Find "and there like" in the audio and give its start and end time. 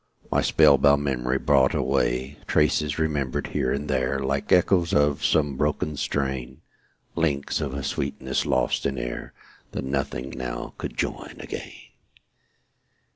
3.71-4.51